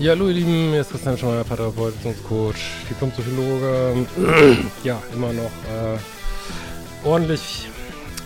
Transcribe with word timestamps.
Ja, 0.00 0.12
hallo 0.12 0.28
ihr 0.28 0.34
Lieben, 0.34 0.70
hier 0.70 0.82
ist 0.82 0.90
Christian 0.92 1.18
Schmeier, 1.18 1.42
Paartherapeut, 1.42 1.92
Beziehungscoach, 1.94 2.54
Diplompsychologe. 2.88 4.06
ja, 4.84 5.02
immer 5.12 5.32
noch 5.32 5.50
äh, 5.50 5.98
ordentlich 7.04 7.66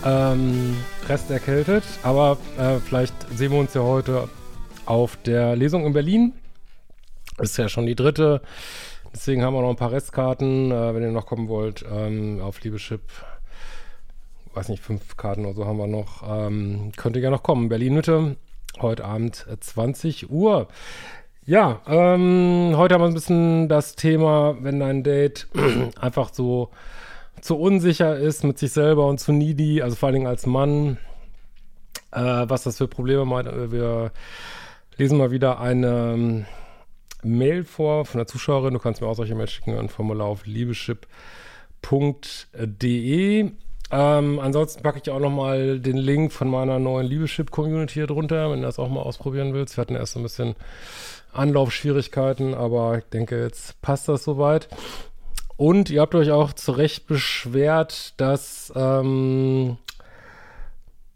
ähm, 0.05 0.77
Rest 1.09 1.31
erkältet, 1.31 1.83
aber 2.03 2.37
äh, 2.59 2.77
vielleicht 2.77 3.15
sehen 3.35 3.53
wir 3.53 3.59
uns 3.59 3.73
ja 3.73 3.81
heute 3.81 4.29
auf 4.85 5.17
der 5.23 5.55
Lesung 5.55 5.83
in 5.87 5.93
Berlin. 5.93 6.33
Ist 7.39 7.57
ja 7.57 7.67
schon 7.67 7.87
die 7.87 7.95
dritte, 7.95 8.43
deswegen 9.11 9.41
haben 9.41 9.55
wir 9.55 9.63
noch 9.63 9.71
ein 9.71 9.75
paar 9.75 9.91
Restkarten, 9.91 10.71
äh, 10.71 10.93
wenn 10.93 11.01
ihr 11.01 11.11
noch 11.11 11.25
kommen 11.25 11.47
wollt, 11.47 11.83
ähm, 11.91 12.39
auf 12.39 12.61
Liebeschip. 12.61 13.01
Weiß 14.53 14.69
nicht, 14.69 14.83
fünf 14.83 15.17
Karten 15.17 15.43
oder 15.43 15.55
so 15.55 15.65
haben 15.65 15.77
wir 15.77 15.87
noch. 15.87 16.21
Ähm, 16.23 16.91
könnt 16.97 17.15
ihr 17.15 17.23
ja 17.23 17.31
noch 17.31 17.41
kommen. 17.41 17.67
Berlin 17.67 17.95
Mitte, 17.95 18.35
heute 18.79 19.05
Abend 19.05 19.47
20 19.59 20.29
Uhr. 20.29 20.67
Ja, 21.45 21.81
ähm, 21.87 22.71
heute 22.77 22.93
haben 22.93 23.01
wir 23.01 23.07
ein 23.07 23.13
bisschen 23.13 23.67
das 23.67 23.97
Thema, 23.97 24.55
wenn 24.61 24.79
dein 24.79 25.03
Date 25.03 25.49
einfach 25.99 26.33
so 26.33 26.69
zu 27.41 27.57
unsicher 27.57 28.15
ist 28.17 28.45
mit 28.45 28.57
sich 28.57 28.71
selber 28.71 29.07
und 29.07 29.19
zu 29.19 29.33
needy, 29.33 29.81
also 29.81 29.97
vor 29.97 30.07
allen 30.07 30.13
Dingen 30.13 30.27
als 30.27 30.45
Mann, 30.45 30.99
äh, 32.11 32.45
was 32.47 32.63
das 32.63 32.77
für 32.77 32.87
Probleme 32.87 33.25
meint. 33.25 33.49
Wir 33.73 34.13
lesen 34.95 35.17
mal 35.17 35.31
wieder 35.31 35.59
eine 35.59 36.13
ähm, 36.13 36.45
Mail 37.23 37.65
vor 37.65 38.05
von 38.05 38.19
der 38.19 38.27
Zuschauerin. 38.27 38.73
Du 38.73 38.79
kannst 38.79 39.01
mir 39.01 39.07
auch 39.07 39.15
solche 39.15 39.35
Mails 39.35 39.51
schicken, 39.51 39.77
ein 39.77 39.89
Formular 39.89 40.27
auf 40.27 40.45
liebeschip.de. 40.45 41.01
Ähm, 43.95 44.39
ansonsten 44.39 44.81
packe 44.81 44.99
ich 45.03 45.11
auch 45.11 45.19
nochmal 45.19 45.79
den 45.79 45.97
Link 45.97 46.31
von 46.31 46.47
meiner 46.47 46.79
neuen 46.79 47.05
Liebeschip-Community 47.05 47.93
hier 47.93 48.07
drunter, 48.07 48.49
wenn 48.49 48.61
du 48.61 48.65
das 48.65 48.79
auch 48.79 48.89
mal 48.89 49.01
ausprobieren 49.01 49.53
willst. 49.53 49.77
Wir 49.77 49.83
hatten 49.83 49.95
erst 49.95 50.13
so 50.13 50.19
ein 50.19 50.23
bisschen 50.23 50.55
Anlaufschwierigkeiten, 51.31 52.55
aber 52.55 52.97
ich 52.97 53.03
denke, 53.13 53.39
jetzt 53.39 53.79
passt 53.83 54.09
das 54.09 54.23
soweit. 54.23 54.67
Und 55.57 55.91
ihr 55.91 56.01
habt 56.01 56.15
euch 56.15 56.31
auch 56.31 56.53
zu 56.53 56.71
Recht 56.71 57.05
beschwert, 57.05 58.19
dass 58.19 58.73
ähm, 58.75 59.77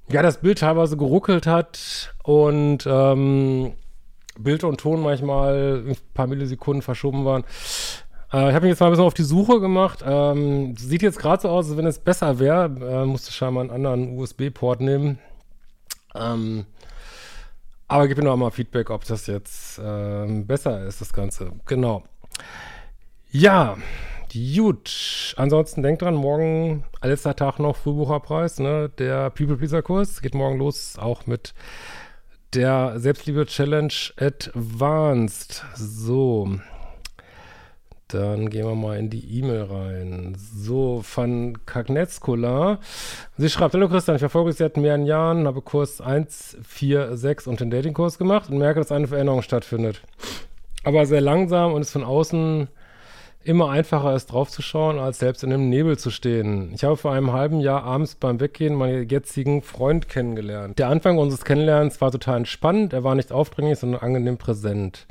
ja 0.08 0.22
das 0.22 0.42
Bild 0.42 0.60
teilweise 0.60 0.98
geruckelt 0.98 1.48
hat 1.48 2.14
und 2.22 2.86
ähm, 2.86 3.74
Bild 4.38 4.64
und 4.64 4.80
Ton 4.80 5.02
manchmal 5.02 5.84
ein 5.84 5.98
paar 6.14 6.28
Millisekunden 6.28 6.84
verschoben 6.84 7.26
waren. 7.26 7.44
Äh, 8.34 8.50
ich 8.50 8.56
habe 8.56 8.62
mich 8.62 8.72
jetzt 8.72 8.80
mal 8.80 8.88
ein 8.88 8.92
bisschen 8.92 9.06
auf 9.06 9.14
die 9.14 9.24
Suche 9.24 9.60
gemacht. 9.60 10.04
Ähm, 10.06 10.76
sieht 10.78 11.02
jetzt 11.02 11.20
gerade 11.20 11.42
so 11.42 11.50
aus, 11.50 11.68
als 11.68 11.78
wenn 11.78 11.86
es 11.86 12.00
besser 12.00 12.40
wäre. 12.40 12.66
Äh, 12.66 13.06
musste 13.06 13.32
scheinbar 13.32 13.62
einen 13.62 13.72
anderen 13.72 14.18
USB-Port 14.18 14.82
nehmen. 14.82 15.20
Ähm, 16.16 16.66
aber 17.88 18.08
gib 18.08 18.18
mir 18.18 18.26
noch 18.26 18.36
mal 18.36 18.52
Feedback, 18.52 18.90
ob 18.90 19.06
das 19.06 19.28
jetzt 19.28 19.80
äh, 19.80 20.26
besser 20.44 20.86
ist, 20.86 21.00
das 21.00 21.14
Ganze. 21.14 21.52
Genau. 21.66 22.04
Ja, 23.32 23.78
gut. 24.34 25.34
Ansonsten 25.38 25.84
denkt 25.84 26.02
dran, 26.02 26.16
morgen, 26.16 26.84
letzter 27.02 27.36
Tag 27.36 27.60
noch 27.60 27.78
Frühbucherpreis, 27.78 28.60
ne? 28.60 28.90
Der 28.98 29.30
People 29.30 29.56
Pleaser 29.56 29.82
Kurs 29.82 30.22
geht 30.22 30.36
morgen 30.36 30.58
los, 30.58 30.98
auch 30.98 31.28
mit 31.28 31.54
der 32.54 33.00
Selbstliebe 33.00 33.46
Challenge 33.46 33.94
Advanced. 34.18 35.64
So. 35.76 36.60
Dann 38.10 38.50
gehen 38.50 38.66
wir 38.66 38.76
mal 38.76 38.98
in 38.98 39.10
die 39.10 39.38
E-Mail 39.38 39.64
rein. 39.64 40.38
So, 40.38 41.02
von 41.04 41.66
Kagnetskola. 41.66 42.80
Sie 43.38 43.50
schreibt, 43.50 43.74
Hallo 43.74 43.90
Christian, 43.90 44.16
ich 44.16 44.22
verfolge 44.22 44.54
Sie 44.54 44.60
seit 44.60 44.78
mehreren 44.78 45.06
Jahren, 45.06 45.46
habe 45.46 45.62
Kurs 45.62 46.00
1, 46.00 46.58
4, 46.64 47.18
6 47.18 47.48
und 47.48 47.60
den 47.60 47.70
Datingkurs 47.70 48.18
gemacht 48.18 48.50
und 48.50 48.60
merke, 48.60 48.80
dass 48.80 48.94
eine 48.94 49.10
Veränderung 49.10 49.42
stattfindet. 49.42 50.02
Aber 50.86 51.06
sehr 51.06 51.20
langsam 51.20 51.74
und 51.74 51.82
es 51.82 51.92
von 51.92 52.06
außen 52.06 52.70
immer 53.44 53.70
einfacher 53.70 54.16
ist, 54.16 54.28
draufzuschauen, 54.28 55.00
als 55.00 55.20
selbst 55.20 55.44
in 55.44 55.52
einem 55.52 55.70
Nebel 55.70 55.98
zu 55.98 56.10
stehen. 56.10 56.72
Ich 56.74 56.86
habe 56.86 56.96
vor 56.96 57.12
einem 57.12 57.34
halben 57.34 57.60
Jahr 57.60 57.84
abends 57.84 58.16
beim 58.16 58.40
Weggehen 58.40 58.76
meinen 58.76 59.08
jetzigen 59.10 59.62
Freund 59.62 60.08
kennengelernt. 60.08 60.80
Der 60.80 60.88
Anfang 60.88 61.18
unseres 61.18 61.44
Kennenlernens 61.44 62.00
war 62.00 62.12
total 62.12 62.38
entspannt, 62.38 62.94
er 62.94 63.04
war 63.04 63.16
nicht 63.16 63.34
aufdringlich, 63.34 63.80
sondern 63.80 64.02
angenehm 64.02 64.38
präsent. 64.38 65.08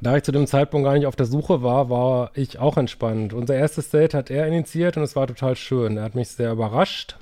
Da 0.00 0.16
ich 0.16 0.22
zu 0.22 0.32
dem 0.32 0.46
Zeitpunkt 0.46 0.84
gar 0.84 0.94
nicht 0.94 1.06
auf 1.06 1.16
der 1.16 1.26
Suche 1.26 1.62
war, 1.62 1.88
war 1.88 2.30
ich 2.34 2.58
auch 2.58 2.76
entspannt. 2.76 3.32
Unser 3.32 3.56
erstes 3.56 3.90
Date 3.90 4.14
hat 4.14 4.30
er 4.30 4.46
initiiert 4.46 4.96
und 4.96 5.02
es 5.02 5.16
war 5.16 5.26
total 5.26 5.56
schön. 5.56 5.96
Er 5.96 6.04
hat 6.04 6.14
mich 6.14 6.28
sehr 6.28 6.52
überrascht, 6.52 7.16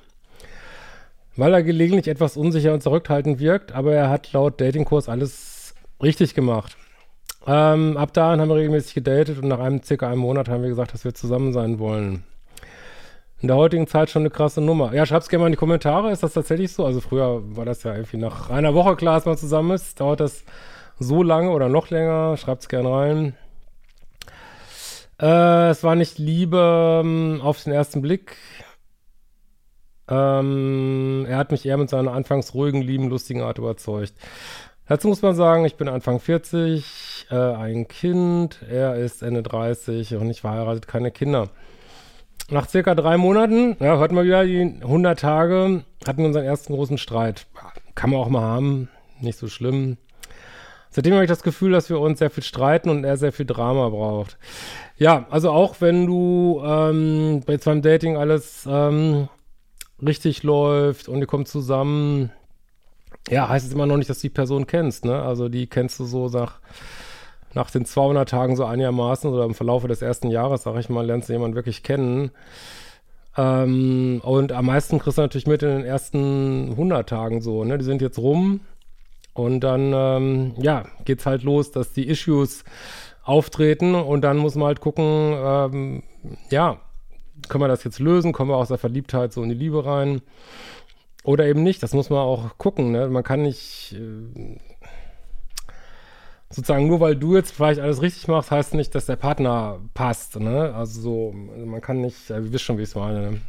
weil 1.35 1.53
er 1.53 1.63
gelegentlich 1.63 2.07
etwas 2.07 2.37
unsicher 2.37 2.73
und 2.73 2.83
zurückhaltend 2.83 3.39
wirkt, 3.39 3.73
aber 3.73 3.93
er 3.93 4.09
hat 4.09 4.33
laut 4.33 4.59
Datingkurs 4.59 5.07
alles 5.07 5.75
richtig 6.01 6.33
gemacht. 6.33 6.77
Ähm, 7.45 7.97
ab 7.97 8.13
da 8.13 8.37
haben 8.37 8.47
wir 8.47 8.55
regelmäßig 8.55 8.93
gedatet 8.93 9.37
und 9.41 9.47
nach 9.49 9.59
einem 9.59 9.83
circa 9.83 10.07
einem 10.07 10.19
Monat 10.19 10.47
haben 10.47 10.61
wir 10.61 10.69
gesagt, 10.69 10.93
dass 10.93 11.03
wir 11.03 11.13
zusammen 11.13 11.51
sein 11.51 11.79
wollen. 11.79 12.23
In 13.41 13.47
der 13.47 13.57
heutigen 13.57 13.87
Zeit 13.87 14.09
schon 14.09 14.21
eine 14.21 14.29
krasse 14.29 14.61
Nummer. 14.61 14.93
Ja, 14.93 15.05
schreib's 15.05 15.27
gerne 15.27 15.41
mal 15.41 15.47
in 15.47 15.53
die 15.53 15.57
Kommentare. 15.57 16.11
Ist 16.11 16.23
das 16.23 16.31
tatsächlich 16.31 16.71
so? 16.71 16.85
Also 16.85 17.01
früher 17.01 17.41
war 17.57 17.65
das 17.65 17.83
ja 17.83 17.93
irgendwie 17.93 18.15
nach 18.15 18.49
einer 18.49 18.73
Woche 18.73 18.95
klar, 18.95 19.15
dass 19.15 19.25
man 19.25 19.37
zusammen 19.37 19.71
ist. 19.71 19.99
Dauert 19.99 20.21
das 20.21 20.45
so 20.99 21.23
lange 21.23 21.51
oder 21.51 21.69
noch 21.69 21.89
länger, 21.89 22.37
schreibt 22.37 22.63
es 22.63 22.69
gerne 22.69 22.91
rein. 22.91 23.35
Äh, 25.21 25.69
es 25.69 25.83
war 25.83 25.95
nicht 25.95 26.17
Liebe 26.17 27.01
ähm, 27.03 27.41
auf 27.41 27.63
den 27.63 27.73
ersten 27.73 28.01
Blick. 28.01 28.37
Ähm, 30.09 31.25
er 31.29 31.37
hat 31.37 31.51
mich 31.51 31.65
eher 31.65 31.77
mit 31.77 31.89
seiner 31.89 32.13
anfangs 32.13 32.53
ruhigen, 32.53 32.81
lieben, 32.81 33.09
lustigen 33.09 33.41
Art 33.41 33.57
überzeugt. 33.57 34.13
Dazu 34.87 35.07
muss 35.07 35.21
man 35.21 35.33
sagen, 35.33 35.63
ich 35.63 35.75
bin 35.75 35.87
Anfang 35.87 36.19
40, 36.19 37.27
äh, 37.31 37.35
ein 37.35 37.87
Kind, 37.87 38.59
er 38.69 38.95
ist 38.95 39.23
Ende 39.23 39.41
30 39.41 40.15
und 40.15 40.29
ich 40.29 40.41
verheiratet, 40.41 40.87
keine 40.87 41.09
Kinder. 41.09 41.49
Nach 42.49 42.67
circa 42.67 42.93
drei 42.93 43.15
Monaten, 43.15 43.77
ja, 43.79 43.97
hört 43.97 44.11
mal 44.11 44.25
wieder 44.25 44.43
die 44.43 44.61
100 44.81 45.17
Tage, 45.17 45.83
hatten 46.05 46.17
wir 46.17 46.25
unseren 46.25 46.43
ersten 46.43 46.73
großen 46.73 46.97
Streit. 46.97 47.47
Kann 47.95 48.09
man 48.09 48.19
auch 48.19 48.27
mal 48.27 48.41
haben, 48.41 48.89
nicht 49.21 49.39
so 49.39 49.47
schlimm. 49.47 49.97
Seitdem 50.93 51.15
habe 51.15 51.23
ich 51.23 51.29
das 51.29 51.41
Gefühl, 51.41 51.71
dass 51.71 51.89
wir 51.89 51.99
uns 51.99 52.19
sehr 52.19 52.29
viel 52.29 52.43
streiten 52.43 52.89
und 52.89 53.03
er 53.03 53.17
sehr 53.17 53.31
viel 53.31 53.47
Drama 53.47 53.89
braucht. 53.89 54.37
Ja, 54.95 55.25
also 55.31 55.49
auch 55.49 55.81
wenn 55.81 56.05
du 56.05 56.61
ähm, 56.63 57.41
jetzt 57.47 57.65
beim 57.65 57.81
Dating 57.81 58.15
alles 58.15 58.67
ähm, 58.69 59.27
richtig 60.05 60.43
läuft 60.43 61.09
und 61.09 61.17
ihr 61.19 61.25
kommt 61.25 61.47
zusammen, 61.47 62.31
ja, 63.27 63.49
heißt 63.49 63.65
es 63.65 63.73
immer 63.73 63.87
noch 63.87 63.97
nicht, 63.97 64.07
dass 64.07 64.19
du 64.19 64.27
die 64.27 64.33
Person 64.35 64.67
kennst, 64.67 65.03
ne? 65.03 65.19
Also 65.19 65.49
die 65.49 65.65
kennst 65.65 65.99
du 65.99 66.05
so 66.05 66.29
nach, 66.29 66.59
nach 67.55 67.71
den 67.71 67.85
200 67.85 68.29
Tagen 68.29 68.55
so 68.55 68.63
einigermaßen 68.63 69.31
oder 69.31 69.45
im 69.45 69.55
Verlauf 69.55 69.87
des 69.87 70.03
ersten 70.03 70.29
Jahres, 70.29 70.61
sag 70.61 70.77
ich 70.77 70.89
mal, 70.89 71.07
lernst 71.07 71.27
du 71.27 71.33
jemanden 71.33 71.55
wirklich 71.55 71.81
kennen. 71.81 72.29
Ähm, 73.35 74.21
und 74.23 74.51
am 74.51 74.67
meisten 74.67 74.99
kriegst 74.99 75.17
du 75.17 75.23
natürlich 75.23 75.47
mit 75.47 75.63
in 75.63 75.69
den 75.69 75.85
ersten 75.85 76.69
100 76.69 77.09
Tagen 77.09 77.41
so, 77.41 77.63
ne? 77.63 77.79
Die 77.79 77.85
sind 77.85 78.03
jetzt 78.03 78.19
rum 78.19 78.59
und 79.33 79.61
dann, 79.61 79.91
ähm, 79.93 80.53
ja, 80.57 80.85
geht's 81.05 81.25
halt 81.25 81.43
los, 81.43 81.71
dass 81.71 81.93
die 81.93 82.07
Issues 82.07 82.63
auftreten 83.23 83.95
und 83.95 84.21
dann 84.21 84.37
muss 84.37 84.55
man 84.55 84.67
halt 84.67 84.81
gucken, 84.81 85.03
ähm, 85.05 86.03
ja, 86.49 86.79
können 87.47 87.63
wir 87.63 87.67
das 87.67 87.83
jetzt 87.83 87.99
lösen? 87.99 88.31
Kommen 88.33 88.51
wir 88.51 88.57
aus 88.57 88.67
der 88.67 88.77
Verliebtheit 88.77 89.33
so 89.33 89.41
in 89.43 89.49
die 89.49 89.55
Liebe 89.55 89.85
rein? 89.85 90.21
Oder 91.23 91.45
eben 91.45 91.63
nicht, 91.63 91.81
das 91.81 91.93
muss 91.93 92.09
man 92.09 92.19
auch 92.19 92.57
gucken, 92.57 92.91
ne? 92.91 93.07
Man 93.07 93.23
kann 93.23 93.43
nicht, 93.43 93.95
äh, 93.97 94.59
sozusagen 96.49 96.87
nur 96.87 96.99
weil 96.99 97.15
du 97.15 97.35
jetzt 97.35 97.51
vielleicht 97.51 97.79
alles 97.79 98.01
richtig 98.01 98.27
machst, 98.27 98.51
heißt 98.51 98.73
nicht, 98.73 98.93
dass 98.93 99.05
der 99.05 99.15
Partner 99.15 99.79
passt, 99.93 100.39
ne? 100.39 100.73
Also 100.75 101.01
so, 101.01 101.31
man 101.33 101.81
kann 101.81 102.01
nicht, 102.01 102.29
ihr 102.29 102.51
wisst 102.51 102.65
schon, 102.65 102.77
wie 102.77 102.83
ich 102.83 102.89
es 102.89 102.95
meine, 102.95 103.31
ne? 103.31 103.41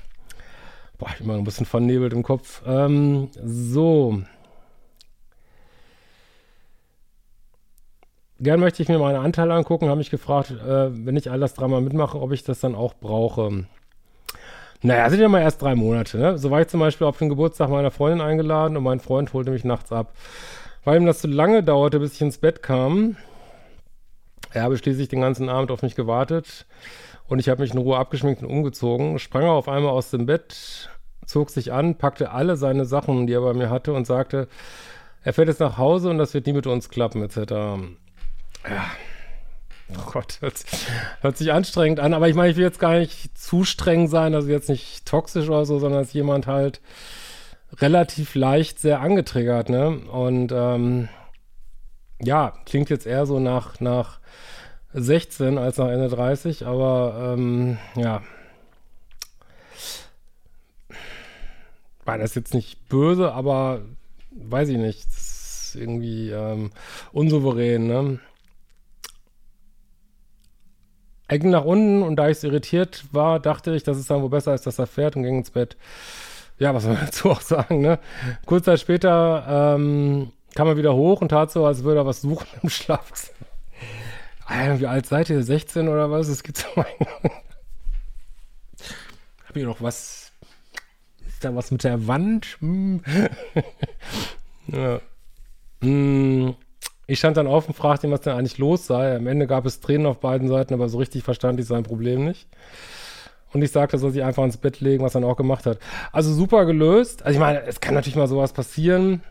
Boah, 0.99 1.09
ich 1.11 1.19
bin 1.19 1.27
immer 1.27 1.35
ein 1.35 1.45
bisschen 1.45 1.67
vernebelt 1.67 2.13
im 2.13 2.23
Kopf. 2.23 2.63
Ähm, 2.67 3.29
so. 3.43 4.23
Gern 8.41 8.61
möchte 8.61 8.83
ich 8.83 8.89
mir 8.89 8.99
meine 8.99 9.21
Anteile 9.21 9.55
angucken, 9.55 9.89
habe 9.89 9.99
mich 9.99 10.11
gefragt, 10.11 10.51
äh, 10.51 11.07
wenn 11.07 11.17
ich 11.17 11.31
all 11.31 11.41
das 11.41 11.55
Drama 11.55 11.81
mitmache, 11.81 12.21
ob 12.21 12.33
ich 12.33 12.45
das 12.45 12.61
dann 12.61 12.75
auch 12.75 12.95
brauche. 12.95 13.65
Naja, 14.83 15.09
sind 15.09 15.21
ja 15.21 15.29
mal 15.29 15.41
erst 15.41 15.63
drei 15.63 15.75
Monate, 15.75 16.19
ne? 16.19 16.39
So 16.39 16.51
war 16.51 16.61
ich 16.61 16.69
zum 16.69 16.81
Beispiel 16.81 17.07
auf 17.07 17.17
den 17.19 17.31
Geburtstag 17.31 17.71
meiner 17.71 17.91
Freundin 17.91 18.21
eingeladen 18.21 18.77
und 18.77 18.83
mein 18.83 19.01
Freund 19.01 19.33
holte 19.33 19.51
mich 19.51 19.65
nachts 19.65 19.93
ab. 19.93 20.13
Weil 20.85 21.01
ihm 21.01 21.07
das 21.07 21.21
zu 21.21 21.27
lange 21.27 21.63
dauerte, 21.63 22.01
bis 22.01 22.15
ich 22.15 22.21
ins 22.21 22.37
Bett 22.37 22.63
kam, 22.63 23.17
er 24.53 24.63
habe 24.63 24.77
schließlich 24.77 25.09
den 25.09 25.23
ganzen 25.23 25.49
Abend 25.49 25.71
auf 25.71 25.83
mich 25.83 25.95
gewartet 25.95 26.67
und 27.29 27.39
ich 27.39 27.49
habe 27.49 27.63
mich 27.63 27.73
in 27.73 27.79
Ruhe 27.79 27.97
abgeschminkt 27.97 28.43
und 28.43 28.51
umgezogen, 28.51 29.19
sprang 29.19 29.45
er 29.45 29.53
auf 29.53 29.69
einmal 29.69 29.93
aus 29.93 30.11
dem 30.11 30.27
Bett, 30.27 30.91
zog 31.25 31.49
sich 31.49 31.73
an, 31.73 31.97
packte 31.97 32.31
alle 32.31 32.57
seine 32.57 32.85
Sachen, 32.85 33.27
die 33.27 33.33
er 33.33 33.41
bei 33.41 33.55
mir 33.55 33.71
hatte 33.71 33.95
und 33.95 34.07
sagte, 34.07 34.49
er 35.23 35.33
fährt 35.33 35.49
jetzt 35.49 35.61
nach 35.61 35.79
Hause 35.79 36.11
und 36.11 36.19
das 36.19 36.35
wird 36.35 36.47
nie 36.47 36.53
mit 36.53 36.67
uns 36.67 36.91
klappen, 36.91 37.23
etc. 37.23 37.81
Ja. 38.69 38.91
Oh 39.97 40.11
Gott, 40.13 40.39
hört, 40.41 40.65
hört, 41.21 41.37
sich 41.37 41.53
anstrengend 41.53 42.01
an, 42.01 42.15
aber 42.15 42.29
ich 42.29 42.35
meine, 42.35 42.51
ich 42.51 42.57
will 42.57 42.65
jetzt 42.65 42.79
gar 42.79 42.99
nicht 42.99 43.37
zu 43.37 43.65
streng 43.65 44.09
sein, 44.09 44.35
also 44.35 44.49
jetzt 44.49 44.71
nicht 44.71 45.05
toxisch 45.05 45.49
oder 45.49 45.67
so, 45.67 45.79
sondern 45.79 46.01
dass 46.03 46.13
jemand 46.15 46.47
halt 46.47 46.81
relativ 47.81 48.35
leicht 48.35 48.81
sehr 48.81 49.01
angetriggert, 49.01 49.69
ne? 49.69 49.99
Und 50.11 50.53
ähm, 50.53 51.09
ja, 52.23 52.55
klingt 52.65 52.89
jetzt 52.89 53.07
eher 53.07 53.27
so 53.27 53.39
nach, 53.39 53.81
nach 53.81 54.21
16 54.95 55.59
als 55.59 55.77
nach 55.77 55.89
Ende 55.89 56.09
30, 56.09 56.67
aber 56.67 57.35
ähm, 57.37 57.79
ja. 57.97 58.23
War 62.05 62.19
das 62.19 62.35
jetzt 62.35 62.55
nicht 62.55 62.89
böse, 62.89 63.33
aber 63.33 63.83
weiß 64.31 64.69
ich 64.69 64.79
nicht. 64.79 65.07
Das 65.07 65.17
ist 65.17 65.77
irgendwie 65.77 66.31
ähm, 66.31 66.71
unsouverän, 67.13 67.87
ne? 67.87 68.21
Ecken 71.27 71.51
nach 71.51 71.65
unten 71.65 72.03
und 72.03 72.17
da 72.17 72.29
ich 72.29 72.39
so 72.39 72.49
irritiert 72.49 73.05
war, 73.13 73.41
dachte 73.41 73.75
ich, 73.75 73.83
dass 73.83 73.97
es 73.97 74.07
dann 74.07 74.23
wohl 74.23 74.29
besser 74.29 74.55
ist, 74.55 74.67
dass 74.67 74.79
er 74.79 74.87
fährt 74.87 75.17
und 75.17 75.23
ging 75.23 75.39
ins 75.39 75.51
Bett. 75.51 75.77
Ja, 76.59 76.75
was 76.75 76.85
soll 76.85 76.95
man 76.95 77.05
dazu 77.07 77.31
auch 77.31 77.41
sagen, 77.41 77.81
ne? 77.81 77.99
Kurz 78.47 78.67
Zeit 78.67 78.81
später 78.81 79.75
ähm, 79.77 80.33
kam 80.55 80.69
er 80.69 80.77
wieder 80.77 80.95
hoch 80.95 81.21
und 81.21 81.31
tat 81.31 81.51
so, 81.51 81.65
als 81.65 81.83
würde 81.83 82.01
er 82.01 82.07
was 82.07 82.21
suchen 82.21 82.47
im 82.63 82.69
Schlafzimmer. 82.69 83.35
Ah, 84.47 84.79
wie 84.79 84.87
alt 84.87 85.07
seid 85.07 85.31
ihr? 85.31 85.43
16 85.43 85.89
oder 85.89 86.11
was? 86.11 86.29
Es 86.29 86.43
gibt 86.43 86.59
so 86.59 86.69
ein. 86.77 87.31
Hab 89.47 89.57
ich 89.57 89.65
noch 89.65 89.81
was? 89.81 90.33
Ist 91.27 91.45
da 91.45 91.55
was 91.55 91.71
mit 91.71 91.85
der 91.85 92.07
Wand? 92.07 92.59
Hm. 92.61 93.03
ja. 94.67 95.01
hm. 95.81 96.55
Ich 97.07 97.19
stand 97.19 97.37
dann 97.37 97.47
auf 97.47 97.69
und 97.69 97.75
fragte 97.75 98.07
ihn, 98.07 98.13
was 98.13 98.23
denn 98.23 98.35
eigentlich 98.35 98.59
los 98.59 98.87
sei. 98.87 99.17
Am 99.17 99.27
Ende 99.27 99.47
gab 99.47 99.67
es 99.67 99.81
Tränen 99.81 100.07
auf 100.07 100.21
beiden 100.21 100.49
Seiten, 100.49 100.75
aber 100.75 100.89
so 100.89 100.99
richtig 100.99 101.23
verstand 101.23 101.61
ich 101.61 101.67
sein 101.67 101.83
Problem 101.83 102.25
nicht. 102.25 102.49
Und 103.53 103.63
ich 103.63 103.71
sagte, 103.71 103.97
er 103.97 103.99
soll 104.01 104.11
sich 104.11 104.25
einfach 104.25 104.43
ins 104.43 104.57
Bett 104.57 104.81
legen, 104.81 105.05
was 105.05 105.15
er 105.15 105.21
dann 105.21 105.31
auch 105.31 105.37
gemacht 105.37 105.65
hat. 105.67 105.79
Also 106.13 106.33
super 106.33 106.65
gelöst. 106.67 107.25
Also 107.25 107.35
ich 107.35 107.41
meine, 107.41 107.63
es 107.63 107.81
kann 107.81 107.95
natürlich 107.95 108.17
mal 108.17 108.27
sowas 108.27 108.53
passieren. 108.53 109.23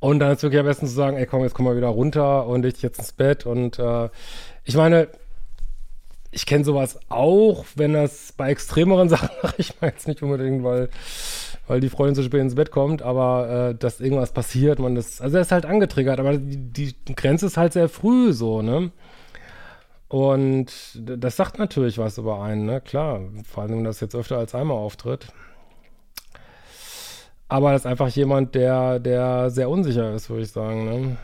Und 0.00 0.20
dann 0.20 0.30
ist 0.30 0.42
wirklich 0.42 0.60
am 0.60 0.66
besten 0.66 0.86
zu 0.86 0.94
sagen, 0.94 1.16
ey 1.16 1.26
komm, 1.26 1.42
jetzt 1.42 1.54
komm 1.54 1.64
mal 1.64 1.76
wieder 1.76 1.88
runter 1.88 2.46
und 2.46 2.62
dich 2.62 2.80
jetzt 2.82 3.00
ins 3.00 3.12
Bett. 3.12 3.46
Und 3.46 3.78
äh, 3.80 4.08
ich 4.64 4.76
meine, 4.76 5.08
ich 6.30 6.46
kenne 6.46 6.64
sowas 6.64 7.00
auch, 7.08 7.64
wenn 7.74 7.94
das 7.94 8.32
bei 8.36 8.50
extremeren 8.50 9.08
Sachen, 9.08 9.30
ich 9.56 9.80
meine 9.80 9.92
jetzt 9.92 10.06
nicht 10.06 10.22
unbedingt, 10.22 10.62
weil, 10.62 10.88
weil 11.68 11.80
die 11.80 11.90
Freundin 11.90 12.14
zu 12.14 12.22
spät 12.24 12.40
ins 12.40 12.54
Bett 12.54 12.70
kommt, 12.70 13.02
aber 13.02 13.70
äh, 13.70 13.74
dass 13.74 14.00
irgendwas 14.00 14.32
passiert, 14.32 14.78
man 14.78 14.94
das, 14.94 15.20
also 15.20 15.36
er 15.36 15.42
ist 15.42 15.52
halt 15.52 15.66
angetriggert, 15.66 16.18
aber 16.18 16.36
die, 16.38 16.94
die 16.94 17.14
Grenze 17.14 17.46
ist 17.46 17.56
halt 17.56 17.74
sehr 17.74 17.88
früh 17.88 18.32
so, 18.32 18.62
ne? 18.62 18.90
Und 20.08 20.72
das 20.94 21.36
sagt 21.36 21.58
natürlich 21.58 21.98
was 21.98 22.16
über 22.16 22.42
einen, 22.42 22.64
ne? 22.64 22.80
Klar, 22.80 23.20
vor 23.46 23.62
allem, 23.62 23.76
wenn 23.76 23.84
das 23.84 24.00
jetzt 24.00 24.14
öfter 24.14 24.38
als 24.38 24.54
einmal 24.54 24.78
auftritt. 24.78 25.28
Aber 27.48 27.72
das 27.72 27.82
ist 27.82 27.86
einfach 27.86 28.08
jemand, 28.08 28.54
der, 28.54 28.98
der 28.98 29.50
sehr 29.50 29.70
unsicher 29.70 30.12
ist, 30.14 30.28
würde 30.28 30.42
ich 30.42 30.52
sagen. 30.52 30.84
Ne? 30.84 31.16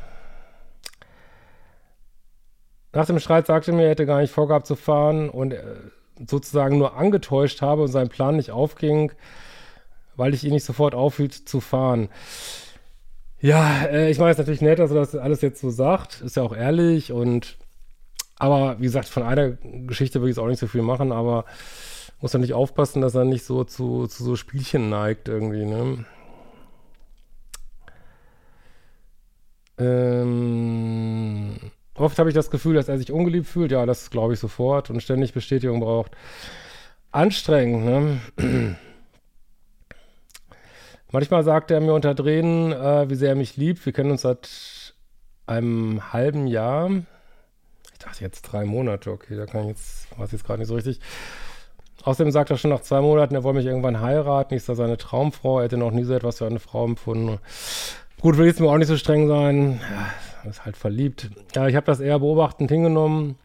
Nach 2.93 3.05
dem 3.05 3.19
Streit 3.19 3.47
sagte 3.47 3.73
er 3.73 3.77
mir, 3.77 3.85
er 3.85 3.91
hätte 3.91 4.07
gar 4.07 4.21
nicht 4.21 4.33
vorgehabt 4.33 4.67
zu 4.67 4.75
fahren 4.75 5.29
und 5.29 5.53
äh, 5.53 5.63
sozusagen 6.27 6.79
nur 6.79 6.97
angetäuscht 6.97 7.61
habe 7.61 7.83
und 7.83 7.89
sein 7.89 8.09
Plan 8.09 8.37
nicht 8.37 8.53
aufging, 8.53 9.13
weil 10.17 10.35
ich 10.35 10.45
ihn 10.45 10.53
nicht 10.53 10.65
sofort 10.65 10.95
aufhielt 10.95 11.35
zu 11.35 11.61
fahren. 11.61 12.09
Ja, 13.41 13.85
äh, 13.85 14.11
ich 14.11 14.19
meine, 14.19 14.31
es 14.31 14.39
natürlich 14.39 14.63
nett, 14.63 14.79
dass 14.79 14.91
er 14.91 14.97
das 14.97 15.15
alles 15.15 15.41
jetzt 15.43 15.61
so 15.61 15.71
sagt. 15.71 16.23
Ist 16.23 16.37
ja 16.37 16.43
auch 16.43 16.57
ehrlich 16.57 17.13
und 17.13 17.59
aber 18.37 18.79
wie 18.79 18.85
gesagt, 18.85 19.09
von 19.09 19.23
einer 19.23 19.51
Geschichte 19.87 20.21
will 20.21 20.29
ich 20.29 20.37
jetzt 20.37 20.43
auch 20.43 20.49
nicht 20.49 20.59
so 20.59 20.67
viel 20.67 20.83
machen, 20.83 21.13
aber 21.13 21.45
muss 22.21 22.35
er 22.35 22.41
nicht 22.41 22.55
aufpassen, 22.55 23.01
dass 23.01 23.15
er 23.15 23.25
nicht 23.25 23.45
so 23.45 23.65
zu, 23.65 24.07
zu 24.07 24.25
so 24.25 24.37
Spielchen 24.37 24.89
neigt 24.91 25.29
irgendwie, 25.29 25.65
ne? 25.65 26.05
Ähm, 29.77 31.57
oft 31.95 32.19
habe 32.19 32.29
ich 32.29 32.35
das 32.35 32.51
Gefühl, 32.51 32.75
dass 32.75 32.89
er 32.89 32.99
sich 32.99 33.13
ungeliebt 33.13 33.47
fühlt. 33.47 33.73
Ja, 33.73 33.87
das 33.87 34.11
glaube 34.11 34.35
ich 34.35 34.41
sofort 34.41 34.91
und 34.91 35.03
ständig 35.03 35.33
Bestätigung 35.33 35.81
braucht. 35.81 36.13
Anstrengend, 37.13 37.85
ne? 37.85 38.77
Manchmal 41.15 41.45
sagt 41.45 41.71
er 41.71 41.81
mir 41.81 41.95
unter 41.95 42.17
Tränen, 42.17 42.73
äh, 42.73 43.09
wie 43.09 43.15
sehr 43.15 43.29
er 43.29 43.35
mich 43.37 43.57
liebt. 43.57 43.87
Wir 43.87 43.93
kennen 43.93 44.11
uns 44.11 44.23
seit 44.23 44.95
einem 45.47 46.13
halben 46.13 46.49
Jahr. 46.49 46.91
Ich 47.93 47.99
dachte 48.01 48.25
jetzt 48.25 48.43
drei 48.43 48.65
Monate, 48.65 49.13
okay, 49.13 49.37
da 49.37 49.47
kann 49.47 49.61
ich 49.61 49.69
jetzt, 49.69 50.19
weiß 50.19 50.33
jetzt 50.33 50.45
gerade 50.45 50.59
nicht 50.59 50.67
so 50.67 50.75
richtig. 50.75 50.99
Außerdem 52.03 52.33
sagt 52.33 52.51
er 52.51 52.57
schon 52.57 52.73
nach 52.73 52.81
zwei 52.81 53.01
Monaten, 53.01 53.37
er 53.37 53.45
wolle 53.45 53.59
mich 53.59 53.67
irgendwann 53.67 54.01
heiraten. 54.01 54.55
Ich 54.55 54.65
da 54.65 54.75
seine 54.75 54.97
Traumfrau. 54.97 55.61
Er 55.61 55.67
hätte 55.67 55.77
noch 55.77 55.93
nie 55.93 56.03
so 56.03 56.15
etwas 56.15 56.39
für 56.39 56.47
eine 56.47 56.59
Frau 56.59 56.85
empfunden. 56.85 57.39
Gut, 58.21 58.37
will 58.37 58.47
jetzt 58.47 58.59
mir 58.59 58.69
auch 58.69 58.77
nicht 58.77 58.89
so 58.89 58.97
streng 58.97 59.29
sein. 59.29 59.81
Ja, 60.45 60.51
ist 60.51 60.65
halt 60.65 60.77
verliebt. 60.77 61.31
Ja, 61.55 61.69
ich 61.69 61.77
habe 61.77 61.87
das 61.87 62.01
eher 62.01 62.19
beobachtend 62.19 62.73
hingenommen, 62.73 63.39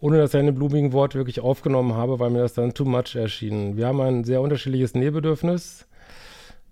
ohne 0.00 0.18
dass 0.18 0.34
ich 0.34 0.40
eine 0.40 0.52
blumigen 0.52 0.92
Worte 0.92 1.16
wirklich 1.16 1.38
aufgenommen 1.38 1.94
habe, 1.94 2.18
weil 2.18 2.30
mir 2.30 2.40
das 2.40 2.54
dann 2.54 2.74
too 2.74 2.84
much 2.84 3.14
erschien. 3.14 3.76
Wir 3.76 3.86
haben 3.86 4.00
ein 4.00 4.24
sehr 4.24 4.40
unterschiedliches 4.40 4.96
Nähbedürfnis. 4.96 5.86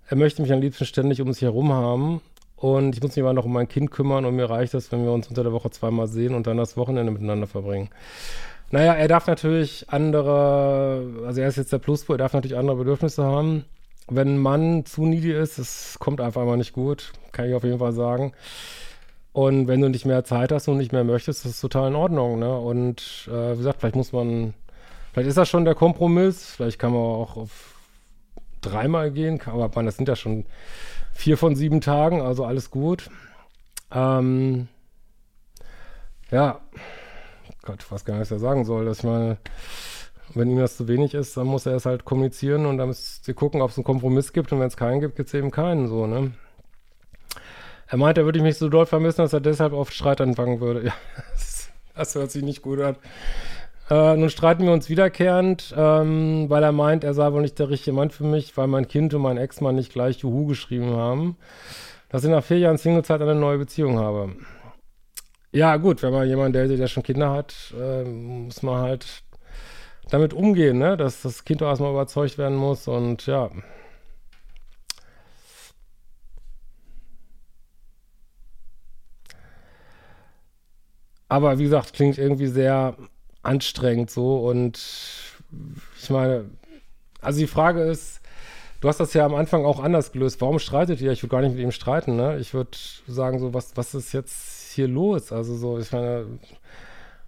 Er 0.07 0.17
möchte 0.17 0.41
mich 0.41 0.51
am 0.53 0.61
liebsten 0.61 0.85
ständig 0.85 1.21
um 1.21 1.31
sich 1.33 1.43
herum 1.43 1.71
haben. 1.73 2.21
Und 2.55 2.95
ich 2.95 3.01
muss 3.01 3.15
mich 3.15 3.23
aber 3.23 3.33
noch 3.33 3.45
um 3.45 3.53
mein 3.53 3.67
Kind 3.67 3.91
kümmern 3.91 4.25
und 4.25 4.35
mir 4.35 4.49
reicht 4.49 4.73
das, 4.73 4.91
wenn 4.91 5.03
wir 5.03 5.11
uns 5.11 5.27
unter 5.27 5.43
der 5.43 5.51
Woche 5.51 5.69
zweimal 5.71 6.07
sehen 6.07 6.33
und 6.33 6.47
dann 6.47 6.57
das 6.57 6.77
Wochenende 6.77 7.11
miteinander 7.11 7.47
verbringen. 7.47 7.89
Naja, 8.71 8.93
er 8.93 9.07
darf 9.07 9.27
natürlich 9.27 9.89
andere, 9.89 11.23
also 11.25 11.41
er 11.41 11.49
ist 11.49 11.57
jetzt 11.57 11.73
der 11.73 11.79
Pluspol, 11.79 12.15
er 12.15 12.19
darf 12.19 12.33
natürlich 12.33 12.57
andere 12.57 12.77
Bedürfnisse 12.77 13.23
haben 13.23 13.65
wenn 14.07 14.35
ein 14.35 14.37
Mann 14.37 14.85
zu 14.85 15.05
needy 15.05 15.31
ist, 15.31 15.57
das 15.57 15.97
kommt 15.99 16.21
einfach 16.21 16.45
mal 16.45 16.57
nicht 16.57 16.73
gut, 16.73 17.11
kann 17.31 17.47
ich 17.47 17.55
auf 17.55 17.63
jeden 17.63 17.79
Fall 17.79 17.93
sagen. 17.93 18.33
Und 19.33 19.67
wenn 19.67 19.81
du 19.81 19.89
nicht 19.89 20.05
mehr 20.05 20.23
Zeit 20.23 20.51
hast 20.51 20.67
und 20.67 20.77
nicht 20.77 20.93
mehr 20.93 21.03
möchtest, 21.03 21.45
ist 21.45 21.55
das 21.55 21.61
total 21.61 21.89
in 21.89 21.95
Ordnung. 21.95 22.39
Ne? 22.39 22.57
Und 22.57 23.27
äh, 23.29 23.53
wie 23.53 23.57
gesagt, 23.57 23.79
vielleicht 23.79 23.95
muss 23.95 24.13
man, 24.13 24.53
vielleicht 25.11 25.29
ist 25.29 25.37
das 25.37 25.49
schon 25.49 25.65
der 25.65 25.75
Kompromiss, 25.75 26.51
vielleicht 26.55 26.79
kann 26.79 26.93
man 26.93 27.01
auch 27.01 27.35
auf 27.35 27.74
dreimal 28.65 29.11
gehen, 29.11 29.39
aber 29.45 29.69
man, 29.73 29.85
das 29.85 29.97
sind 29.97 30.07
ja 30.07 30.15
schon 30.15 30.45
vier 31.13 31.37
von 31.37 31.55
sieben 31.55 31.81
Tagen, 31.81 32.21
also 32.21 32.45
alles 32.45 32.71
gut. 32.71 33.09
Ähm, 33.91 34.67
ja, 36.31 36.59
Gott, 37.63 37.89
weiß 37.91 38.05
gar 38.05 38.13
nicht, 38.13 38.21
was 38.21 38.29
da 38.29 38.39
sagen 38.39 38.65
soll. 38.65 38.85
Dass 38.85 38.99
ich 38.99 39.03
meine, 39.03 39.37
wenn 40.33 40.49
ihm 40.49 40.59
das 40.59 40.77
zu 40.77 40.87
wenig 40.87 41.13
ist, 41.13 41.35
dann 41.37 41.47
muss 41.47 41.65
er 41.65 41.75
es 41.75 41.85
halt 41.85 42.05
kommunizieren 42.05 42.65
und 42.65 42.77
dann 42.77 42.89
müsst 42.89 43.27
ihr 43.27 43.33
gucken, 43.33 43.61
ob 43.61 43.71
es 43.71 43.77
einen 43.77 43.83
Kompromiss 43.83 44.33
gibt. 44.33 44.51
Und 44.51 44.59
wenn 44.59 44.67
es 44.67 44.77
keinen 44.77 44.99
gibt, 44.99 45.15
gibt 45.15 45.27
es 45.27 45.33
eben 45.33 45.51
keinen 45.51 45.87
so, 45.87 46.07
ne? 46.07 46.31
Er 47.87 47.97
meint, 47.97 48.17
er 48.17 48.25
würde 48.25 48.41
mich 48.41 48.57
so 48.57 48.67
doll 48.67 48.85
vermissen, 48.85 49.21
dass 49.21 49.33
er 49.33 49.41
deshalb 49.41 49.73
oft 49.73 49.93
Streit 49.93 50.21
anfangen 50.21 50.59
würde. 50.59 50.83
Ja, 50.85 50.93
das, 51.33 51.69
das 51.95 52.15
hört 52.15 52.31
sich 52.31 52.43
nicht 52.43 52.61
gut 52.61 52.79
an. 52.81 52.95
Äh, 53.89 54.17
nun 54.17 54.29
streiten 54.29 54.65
wir 54.65 54.73
uns 54.73 54.89
wiederkehrend, 54.89 55.73
ähm, 55.77 56.49
weil 56.49 56.63
er 56.63 56.71
meint, 56.71 57.03
er 57.03 57.13
sei 57.13 57.31
wohl 57.31 57.41
nicht 57.41 57.59
der 57.59 57.69
richtige 57.69 57.95
Mann 57.95 58.09
für 58.09 58.23
mich, 58.23 58.57
weil 58.57 58.67
mein 58.67 58.87
Kind 58.87 59.13
und 59.13 59.21
mein 59.21 59.37
Ex-Mann 59.37 59.75
nicht 59.75 59.91
gleich 59.93 60.19
Juhu 60.19 60.47
geschrieben 60.47 60.95
haben. 60.95 61.37
Dass 62.09 62.23
ich 62.23 62.31
nach 62.31 62.43
vier 62.43 62.59
Jahren 62.59 62.77
Singlezeit 62.77 63.21
eine 63.21 63.35
neue 63.35 63.59
Beziehung 63.59 63.99
habe. 63.99 64.35
Ja, 65.51 65.77
gut, 65.77 66.01
wenn 66.03 66.13
man 66.13 66.27
jemanden, 66.27 66.53
der, 66.53 66.67
der 66.67 66.87
schon 66.87 67.03
Kinder 67.03 67.31
hat, 67.31 67.73
äh, 67.79 68.03
muss 68.03 68.63
man 68.63 68.81
halt 68.81 69.23
damit 70.09 70.33
umgehen, 70.33 70.77
ne? 70.79 70.97
dass 70.97 71.21
das 71.21 71.45
Kind 71.45 71.61
auch 71.63 71.67
erstmal 71.67 71.91
überzeugt 71.91 72.37
werden 72.37 72.57
muss 72.57 72.87
und 72.87 73.25
ja. 73.25 73.49
Aber 81.27 81.57
wie 81.59 81.63
gesagt, 81.63 81.93
klingt 81.93 82.17
irgendwie 82.17 82.47
sehr 82.47 82.95
anstrengend 83.45 84.09
so 84.09 84.39
und 84.47 84.79
ich 86.01 86.09
meine, 86.09 86.45
also 87.21 87.39
die 87.39 87.47
Frage 87.47 87.81
ist, 87.81 88.21
du 88.81 88.87
hast 88.87 88.99
das 88.99 89.13
ja 89.13 89.25
am 89.25 89.35
Anfang 89.35 89.65
auch 89.65 89.79
anders 89.79 90.11
gelöst. 90.11 90.41
Warum 90.41 90.59
streitet 90.59 91.01
ihr? 91.01 91.11
Ich 91.11 91.23
würde 91.23 91.31
gar 91.31 91.41
nicht 91.41 91.53
mit 91.53 91.61
ihm 91.61 91.71
streiten, 91.71 92.15
ne? 92.15 92.37
Ich 92.39 92.53
würde 92.53 92.71
sagen, 93.07 93.39
so, 93.39 93.53
was, 93.53 93.75
was 93.75 93.95
ist 93.95 94.13
jetzt 94.13 94.73
hier 94.73 94.87
los? 94.87 95.31
Also 95.31 95.55
so, 95.55 95.79
ich 95.79 95.91
meine, 95.91 96.25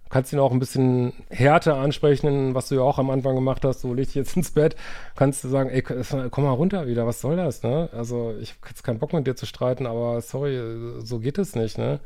Du 0.08 0.14
kannst 0.14 0.32
ihn 0.32 0.38
auch 0.38 0.52
ein 0.52 0.58
bisschen 0.58 1.12
härter 1.28 1.76
ansprechen, 1.76 2.54
was 2.54 2.70
du 2.70 2.76
ja 2.76 2.80
auch 2.80 2.98
am 2.98 3.10
Anfang 3.10 3.34
gemacht 3.34 3.62
hast, 3.66 3.82
so 3.82 3.92
leg 3.92 4.06
dich 4.06 4.14
jetzt 4.14 4.38
ins 4.38 4.52
Bett, 4.52 4.74
kannst 5.16 5.44
du 5.44 5.48
sagen, 5.48 5.68
ey, 5.68 5.82
komm 5.82 6.44
mal 6.44 6.52
runter 6.52 6.86
wieder, 6.86 7.06
was 7.06 7.20
soll 7.20 7.36
das, 7.36 7.62
ne? 7.62 7.90
Also 7.92 8.34
ich 8.40 8.52
habe 8.52 8.70
jetzt 8.70 8.82
keinen 8.82 9.00
Bock 9.00 9.12
mit 9.12 9.26
dir 9.26 9.36
zu 9.36 9.44
streiten, 9.44 9.84
aber 9.86 10.22
sorry, 10.22 10.58
so 11.04 11.18
geht 11.18 11.36
es 11.36 11.54
nicht, 11.54 11.76
ne? 11.76 12.00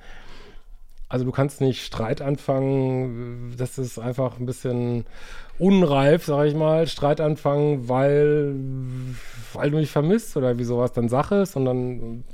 Also 1.12 1.26
du 1.26 1.30
kannst 1.30 1.60
nicht 1.60 1.84
Streit 1.84 2.22
anfangen, 2.22 3.54
das 3.58 3.76
ist 3.76 3.98
einfach 3.98 4.40
ein 4.40 4.46
bisschen 4.46 5.04
unreif, 5.58 6.24
sag 6.24 6.46
ich 6.46 6.54
mal, 6.54 6.86
Streit 6.86 7.20
anfangen, 7.20 7.86
weil, 7.86 8.54
weil 9.52 9.70
du 9.70 9.76
mich 9.76 9.90
vermisst 9.90 10.38
oder 10.38 10.56
wie 10.56 10.64
sowas, 10.64 10.92
dann 10.92 11.10
Sache 11.10 11.34
ist 11.34 11.54
und 11.54 11.66
dann 11.66 12.24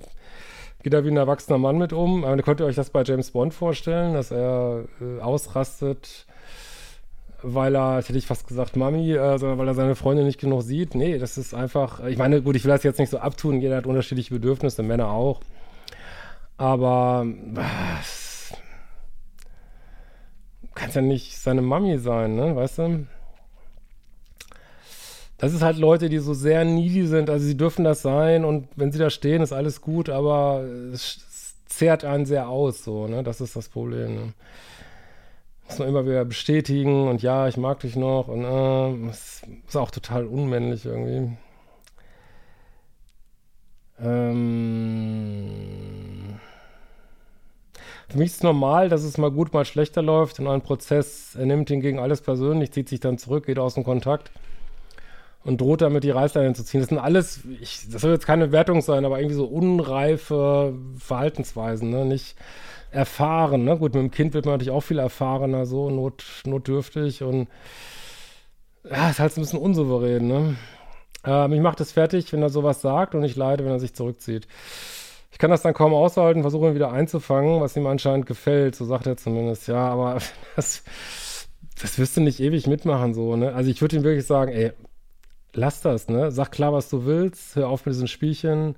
geht 0.85 0.95
er 0.95 1.05
wie 1.05 1.11
ein 1.11 1.17
erwachsener 1.17 1.59
Mann 1.59 1.77
mit 1.77 1.93
um. 1.93 2.25
Aber 2.25 2.41
könnt 2.41 2.61
ihr 2.61 2.67
euch 2.67 2.77
das 2.77 2.91
bei 2.91 3.03
James 3.03 3.33
Bond 3.33 3.53
vorstellen, 3.53 4.15
dass 4.15 4.31
er 4.31 4.85
äh, 5.01 5.21
ausrastet, 5.23 6.27
weil 7.43 7.75
er, 7.75 7.97
hätte 7.97 8.17
ich 8.17 8.29
fast 8.29 8.47
gesagt, 8.47 8.77
Mami, 8.77 9.11
äh, 9.11 9.39
sondern 9.39 9.59
weil 9.59 9.67
er 9.67 9.75
seine 9.75 9.97
Freundin 9.97 10.25
nicht 10.25 10.39
genug 10.39 10.63
sieht? 10.63 10.95
Nee, 10.95 11.19
das 11.19 11.37
ist 11.37 11.53
einfach, 11.53 12.05
ich 12.05 12.17
meine, 12.17 12.43
gut, 12.43 12.55
ich 12.55 12.63
will 12.63 12.71
das 12.71 12.85
jetzt 12.85 13.01
nicht 13.01 13.11
so 13.11 13.19
abtun, 13.19 13.61
jeder 13.61 13.79
hat 13.79 13.87
unterschiedliche 13.87 14.35
Bedürfnisse, 14.35 14.85
Männer 14.85 15.09
auch. 15.09 15.41
Aber 16.59 17.27
was? 17.55 18.28
Kann 20.79 20.91
ja 20.93 21.01
nicht 21.01 21.37
seine 21.39 21.61
Mami 21.61 21.99
sein, 21.99 22.37
ne? 22.37 22.55
Weißt 22.55 22.79
du? 22.79 23.07
das 25.39 25.55
ist 25.55 25.63
halt 25.63 25.79
Leute, 25.79 26.09
die 26.09 26.19
so 26.19 26.35
sehr 26.35 26.65
needy 26.65 27.07
sind. 27.07 27.31
Also 27.31 27.47
sie 27.47 27.57
dürfen 27.57 27.85
das 27.85 28.03
sein 28.03 28.45
und 28.45 28.69
wenn 28.75 28.91
sie 28.91 28.99
da 28.99 29.09
stehen, 29.09 29.41
ist 29.41 29.53
alles 29.53 29.81
gut, 29.81 30.11
aber 30.11 30.65
es 30.93 31.21
zehrt 31.67 32.05
einen 32.05 32.27
sehr 32.27 32.49
aus, 32.49 32.83
so, 32.85 33.07
ne? 33.07 33.23
Das 33.23 33.41
ist 33.41 33.55
das 33.55 33.69
Problem. 33.69 34.15
Ne? 34.15 34.33
Muss 35.69 35.79
man 35.79 35.89
immer 35.89 36.05
wieder 36.07 36.25
bestätigen 36.25 37.09
und 37.09 37.23
ja, 37.23 37.47
ich 37.47 37.57
mag 37.57 37.79
dich 37.81 37.95
noch 37.95 38.27
und 38.27 38.45
äh, 38.45 39.11
ist 39.11 39.77
auch 39.77 39.93
total 39.93 40.27
unmännlich 40.27 40.85
irgendwie. 40.87 41.37
Ähm 44.01 45.88
für 48.09 48.19
mich 48.19 48.29
ist 48.29 48.37
es 48.37 48.43
normal, 48.43 48.89
dass 48.89 49.03
es 49.03 49.19
mal 49.19 49.31
gut, 49.31 49.53
mal 49.53 49.65
schlechter 49.65 50.01
läuft 50.01 50.39
in 50.39 50.47
einem 50.47 50.63
Prozess. 50.63 51.35
Er 51.35 51.47
nimmt 51.47 51.69
hingegen 51.69 51.99
alles 51.99 52.23
persönlich, 52.23 52.73
zieht 52.73 52.89
sich 52.89 53.01
dann 53.01 53.19
zurück, 53.19 53.47
geht 53.47 53.59
aus 53.59 53.75
dem 53.75 53.85
Kontakt 53.85 54.31
und 55.45 55.61
droht 55.61 55.83
damit 55.83 56.05
die 56.05 56.11
Reißleine 56.11 56.55
zu 56.55 56.65
ziehen. 56.65 56.81
Das 56.81 56.89
sind 56.89 56.99
alles, 56.99 57.41
ich, 57.61 57.89
das 57.91 58.03
soll 58.03 58.13
jetzt 58.13 58.27
keine 58.27 58.51
Wertung 58.51 58.81
sein, 58.81 59.05
aber 59.05 59.19
irgendwie 59.19 59.37
so 59.37 59.45
unreife 59.45 60.75
Verhaltensweisen, 60.99 61.91
ne? 61.91 62.07
Nicht 62.07 62.37
erfahren, 62.91 63.65
ne? 63.65 63.77
Gut, 63.77 63.95
mit 63.95 64.03
dem 64.03 64.11
Kind 64.11 64.33
wird 64.35 64.47
man 64.47 64.55
natürlich 64.55 64.73
auch 64.73 64.83
viel 64.83 64.99
erfahrener, 64.99 65.67
so 65.67 65.91
not, 65.91 66.25
notdürftig 66.47 67.23
und 67.23 67.49
ja, 68.91 69.11
ist 69.11 69.21
halt 69.21 69.37
ein 69.37 69.43
bisschen 69.43 69.59
unsouverän, 69.59 70.27
ne? 70.27 70.57
Ähm, 71.25 71.53
ich 71.53 71.61
mache 71.61 71.77
das 71.77 71.93
fertig, 71.93 72.33
wenn 72.33 72.43
er 72.43 72.49
sowas 72.49 72.81
sagt 72.81 73.15
und 73.15 73.23
ich 73.25 73.37
leide, 73.37 73.65
wenn 73.65 73.73
er 73.73 73.81
sich 73.81 73.95
zurückzieht. 73.95 74.49
Ich 75.31 75.39
kann 75.39 75.51
das 75.51 75.63
dann 75.63 75.75
kaum 75.75 75.95
aushalten, 75.95 76.43
versuche 76.43 76.69
ihn 76.69 76.75
wieder 76.75 76.93
einzufangen, 76.93 77.61
was 77.61 77.77
ihm 77.77 77.87
anscheinend 77.87 78.27
gefällt, 78.27 78.75
so 78.75 78.85
sagt 78.85 79.07
er 79.07 79.17
zumindest. 79.17 79.69
Ja, 79.69 79.89
aber 79.89 80.19
das, 80.57 80.83
das 81.81 81.99
wirst 81.99 82.17
du 82.17 82.21
nicht 82.21 82.41
ewig 82.41 82.67
mitmachen, 82.67 83.15
so, 83.15 83.37
ne? 83.37 83.55
Also 83.55 83.71
ich 83.71 83.81
würde 83.81 83.97
ihm 83.97 84.05
wirklich 84.05 84.27
sagen, 84.27 84.53
ey, 84.53 84.73
lass 85.53 85.81
das, 85.81 86.09
ne? 86.09 86.31
Sag 86.31 86.53
klar, 86.53 86.73
was 86.73 86.89
du 86.89 87.05
willst, 87.05 87.57
hör 87.57 87.69
auf 87.69 87.85
mit 87.85 87.95
diesen 87.95 88.09
Spielchen, 88.09 88.77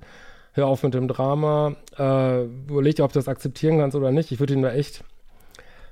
hör 0.53 0.67
auf 0.67 0.83
mit 0.83 0.93
dem 0.93 1.07
Drama, 1.07 1.75
äh, 1.97 2.43
überleg 2.43 2.95
dir, 2.95 3.05
ob 3.05 3.13
du 3.13 3.19
das 3.19 3.27
akzeptieren 3.27 3.79
kannst 3.79 3.95
oder 3.95 4.11
nicht. 4.11 4.31
Ich 4.31 4.39
würde 4.39 4.53
ihn 4.53 4.61
da 4.61 4.73
echt 4.73 5.03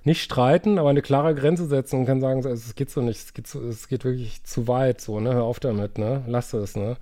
nicht 0.03 0.21
streiten, 0.23 0.77
aber 0.79 0.89
eine 0.89 1.01
klare 1.01 1.35
Grenze 1.35 1.65
setzen 1.65 1.99
und 1.99 2.05
kann 2.05 2.21
sagen, 2.21 2.45
es 2.45 2.75
geht 2.75 2.89
so 2.89 3.01
nicht, 3.01 3.19
es 3.19 3.33
geht, 3.33 3.47
so, 3.47 3.61
es 3.61 3.87
geht 3.87 4.05
wirklich 4.05 4.43
zu 4.43 4.67
weit, 4.67 5.01
so, 5.01 5.19
ne? 5.19 5.33
Hör 5.33 5.43
auf 5.43 5.59
damit, 5.59 5.97
ne? 5.97 6.23
Lass 6.27 6.53
es, 6.53 6.75
ne? 6.75 6.97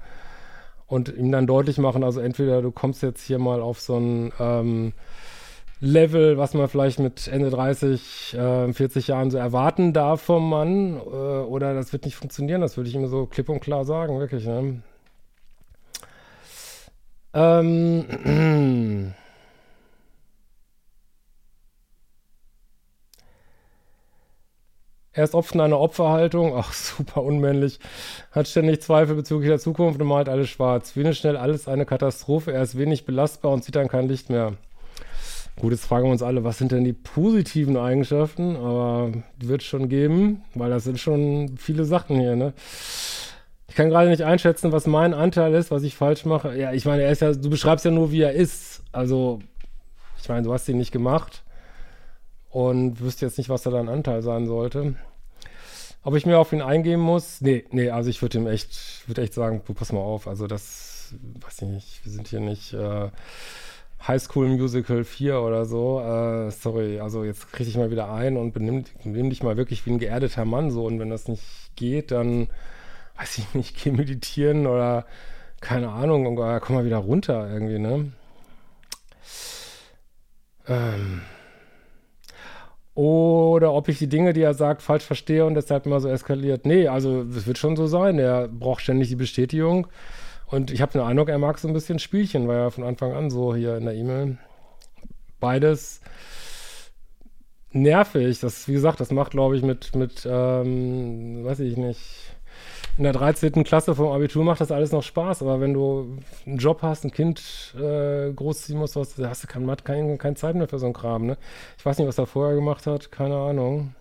Und 0.87 1.13
ihm 1.15 1.31
dann 1.31 1.47
deutlich 1.47 1.77
machen, 1.79 2.03
also 2.03 2.21
entweder 2.21 2.61
du 2.61 2.71
kommst 2.71 3.03
jetzt 3.03 3.21
hier 3.21 3.39
mal 3.39 3.61
auf 3.61 3.81
so 3.81 3.97
ein 3.97 4.31
ähm, 4.39 4.93
Level, 5.79 6.37
was 6.37 6.53
man 6.53 6.67
vielleicht 6.69 6.99
mit 6.99 7.27
Ende 7.27 7.49
30, 7.49 8.33
äh, 8.35 8.73
40 8.73 9.07
Jahren 9.07 9.29
so 9.29 9.37
erwarten 9.37 9.93
darf 9.93 10.21
vom 10.21 10.49
Mann, 10.49 10.95
äh, 10.95 10.99
oder 10.99 11.73
das 11.73 11.93
wird 11.93 12.05
nicht 12.05 12.15
funktionieren, 12.15 12.61
das 12.61 12.77
würde 12.77 12.89
ich 12.89 12.95
ihm 12.95 13.07
so 13.07 13.25
klipp 13.25 13.49
und 13.49 13.59
klar 13.59 13.85
sagen, 13.85 14.17
wirklich. 14.19 14.45
Ne? 14.47 14.81
Ähm, 17.33 19.13
Er 25.17 25.23
ist 25.23 25.33
Opfer 25.33 25.63
einer 25.63 25.79
Opferhaltung, 25.79 26.53
ach 26.55 26.71
super 26.73 27.23
unmännlich, 27.23 27.79
hat 28.31 28.47
ständig 28.47 28.83
Zweifel 28.83 29.15
bezüglich 29.15 29.49
der 29.49 29.57
Zukunft 29.57 29.99
und 29.99 30.05
malt 30.05 30.29
alles 30.29 30.47
schwarz. 30.47 30.95
Wenig 30.95 31.17
schnell 31.17 31.35
alles 31.35 31.67
eine 31.67 31.87
Katastrophe, 31.87 32.53
er 32.53 32.61
ist 32.61 32.77
wenig 32.77 33.03
belastbar 33.03 33.51
und 33.51 33.63
sieht 33.63 33.75
dann 33.75 33.87
kein 33.87 34.07
Licht 34.07 34.29
mehr. 34.29 34.53
Gut, 35.59 35.71
jetzt 35.71 35.85
fragen 35.85 36.05
wir 36.05 36.11
uns 36.11 36.21
alle, 36.21 36.43
was 36.43 36.59
sind 36.59 36.71
denn 36.71 36.83
die 36.83 36.93
positiven 36.93 37.77
Eigenschaften? 37.77 38.57
Aber 38.57 39.11
die 39.41 39.47
wird 39.47 39.63
es 39.63 39.67
schon 39.67 39.89
geben, 39.89 40.43
weil 40.53 40.69
das 40.69 40.83
sind 40.83 40.99
schon 40.99 41.57
viele 41.57 41.85
Sachen 41.85 42.19
hier, 42.19 42.35
ne? 42.35 42.53
Ich 43.69 43.73
kann 43.73 43.89
gerade 43.89 44.11
nicht 44.11 44.21
einschätzen, 44.21 44.71
was 44.71 44.85
mein 44.85 45.15
Anteil 45.15 45.55
ist, 45.55 45.71
was 45.71 45.81
ich 45.81 45.95
falsch 45.95 46.25
mache. 46.25 46.55
Ja, 46.55 46.73
ich 46.73 46.85
meine, 46.85 47.01
er 47.01 47.11
ist 47.11 47.23
ja, 47.23 47.33
du 47.33 47.49
beschreibst 47.49 47.85
ja 47.85 47.89
nur, 47.89 48.11
wie 48.11 48.21
er 48.21 48.33
ist. 48.33 48.83
Also, 48.91 49.39
ich 50.21 50.29
meine, 50.29 50.43
du 50.43 50.53
hast 50.53 50.69
ihn 50.69 50.77
nicht 50.77 50.91
gemacht 50.91 51.41
und 52.49 52.99
wüsste 52.99 53.25
jetzt 53.25 53.37
nicht, 53.37 53.49
was 53.49 53.63
da 53.63 53.71
dein 53.71 53.89
Anteil 53.89 54.21
sein 54.21 54.47
sollte. 54.47 54.95
Ob 56.03 56.15
ich 56.15 56.25
mir 56.25 56.39
auf 56.39 56.53
ihn 56.53 56.61
eingehen 56.61 56.99
muss? 56.99 57.41
Nee, 57.41 57.65
nee, 57.71 57.89
also 57.89 58.09
ich 58.09 58.21
würde 58.21 58.37
ihm 58.37 58.47
echt, 58.47 59.07
würde 59.07 59.21
echt 59.21 59.33
sagen, 59.33 59.61
du 59.65 59.73
pass 59.73 59.91
mal 59.91 59.99
auf, 59.99 60.27
also 60.27 60.47
das, 60.47 61.13
weiß 61.41 61.63
ich 61.63 61.67
nicht, 61.67 62.05
wir 62.05 62.11
sind 62.11 62.27
hier 62.27 62.39
nicht, 62.39 62.73
äh, 62.73 63.09
High 64.05 64.21
School 64.21 64.47
Musical 64.47 65.03
4 65.03 65.41
oder 65.41 65.65
so. 65.65 65.99
Äh, 65.99 66.51
sorry, 66.51 66.99
also 66.99 67.23
jetzt 67.23 67.51
kriege 67.51 67.69
ich 67.69 67.77
mal 67.77 67.91
wieder 67.91 68.11
ein 68.11 68.37
und 68.37 68.53
benimm, 68.53 68.85
benimm 69.03 69.29
dich 69.29 69.43
mal 69.43 69.57
wirklich 69.57 69.85
wie 69.85 69.91
ein 69.91 69.99
geerdeter 69.99 70.45
Mann 70.45 70.71
so. 70.71 70.85
Und 70.85 70.99
wenn 70.99 71.09
das 71.09 71.27
nicht 71.27 71.43
geht, 71.75 72.11
dann 72.11 72.47
weiß 73.17 73.39
ich 73.39 73.53
nicht, 73.53 73.75
geh 73.83 73.91
meditieren 73.91 74.67
oder 74.67 75.05
keine 75.59 75.89
Ahnung, 75.89 76.37
äh, 76.37 76.59
komm 76.61 76.75
mal 76.75 76.85
wieder 76.85 76.97
runter 76.97 77.49
irgendwie, 77.51 77.79
ne? 77.79 78.11
Ähm. 80.67 81.21
Oder 82.97 83.73
ob 83.73 83.89
ich 83.89 83.99
die 83.99 84.09
Dinge, 84.09 84.33
die 84.33 84.41
er 84.41 84.55
sagt, 84.55 84.81
falsch 84.81 85.03
verstehe 85.03 85.45
und 85.45 85.53
deshalb 85.53 85.85
immer 85.85 85.99
so 85.99 86.09
eskaliert. 86.09 86.65
Nee, 86.65 86.87
also 86.87 87.21
es 87.21 87.45
wird 87.45 87.59
schon 87.59 87.75
so 87.75 87.85
sein. 87.85 88.17
Er 88.17 88.47
braucht 88.47 88.81
ständig 88.81 89.09
die 89.09 89.15
Bestätigung. 89.15 89.85
Und 90.47 90.71
ich 90.71 90.81
habe 90.81 90.93
den 90.93 91.01
Eindruck, 91.01 91.29
er 91.29 91.37
mag 91.37 91.59
so 91.59 91.67
ein 91.67 91.75
bisschen 91.75 91.99
Spielchen, 91.99 92.47
war 92.47 92.55
ja 92.55 92.69
von 92.71 92.83
Anfang 92.83 93.13
an 93.13 93.29
so 93.29 93.53
hier 93.53 93.77
in 93.77 93.85
der 93.85 93.93
E-Mail. 93.93 94.39
Beides 95.39 96.01
nervig. 97.71 98.39
Das, 98.39 98.67
wie 98.67 98.73
gesagt, 98.73 98.99
das 98.99 99.11
macht, 99.11 99.29
glaube 99.29 99.55
ich, 99.55 99.61
mit, 99.61 99.95
mit 99.95 100.27
ähm, 100.27 101.45
weiß 101.45 101.59
ich 101.59 101.77
nicht, 101.77 101.99
in 102.97 103.03
der 103.03 103.13
13. 103.13 103.63
Klasse 103.63 103.93
vom 103.93 104.11
Abitur 104.11 104.43
macht 104.43 104.59
das 104.59 104.71
alles 104.71 104.91
noch 104.91 105.03
Spaß, 105.03 105.43
aber 105.43 105.61
wenn 105.61 105.73
du 105.73 106.17
einen 106.45 106.57
Job 106.57 106.81
hast, 106.81 107.05
ein 107.05 107.11
Kind 107.11 107.75
äh, 107.77 108.31
großziehen 108.33 108.77
musst, 108.77 108.95
hast 108.95 109.17
du 109.17 109.47
kein, 109.47 109.75
kein, 109.83 110.17
keine 110.17 110.35
Zeit 110.35 110.55
mehr 110.55 110.67
für 110.67 110.79
so 110.79 110.85
einen 110.87 110.93
Kram, 110.93 111.25
ne? 111.27 111.37
Ich 111.77 111.85
weiß 111.85 111.99
nicht, 111.99 112.07
was 112.07 112.17
er 112.17 112.25
vorher 112.25 112.55
gemacht 112.55 112.87
hat, 112.87 113.11
keine 113.11 113.35
Ahnung. 113.35 113.93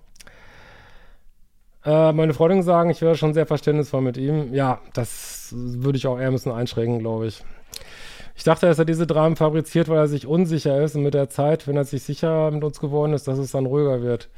Äh, 1.84 2.12
meine 2.12 2.32
Freundin 2.32 2.62
sagen, 2.62 2.90
ich 2.90 3.02
wäre 3.02 3.16
schon 3.16 3.34
sehr 3.34 3.46
verständnisvoll 3.46 4.00
mit 4.00 4.16
ihm. 4.16 4.54
Ja, 4.54 4.80
das 4.94 5.54
würde 5.54 5.98
ich 5.98 6.06
auch 6.06 6.18
eher 6.18 6.28
ein 6.28 6.32
bisschen 6.32 6.52
einschränken, 6.52 6.98
glaube 6.98 7.26
ich. 7.26 7.44
Ich 8.34 8.44
dachte, 8.44 8.66
dass 8.66 8.78
er 8.78 8.84
diese 8.84 9.06
Dramen 9.06 9.36
fabriziert, 9.36 9.88
weil 9.88 9.98
er 9.98 10.08
sich 10.08 10.26
unsicher 10.26 10.82
ist 10.82 10.94
und 10.96 11.02
mit 11.02 11.14
der 11.14 11.30
Zeit, 11.30 11.68
wenn 11.68 11.76
er 11.76 11.84
sich 11.84 12.02
sicher 12.02 12.50
mit 12.50 12.64
uns 12.64 12.80
geworden 12.80 13.12
ist, 13.12 13.28
dass 13.28 13.38
es 13.38 13.52
dann 13.52 13.66
ruhiger 13.66 14.02
wird. 14.02 14.28